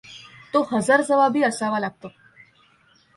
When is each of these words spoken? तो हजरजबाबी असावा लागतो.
तो 0.53 0.61
हजरजबाबी 0.71 1.43
असावा 1.43 1.79
लागतो. 1.79 2.07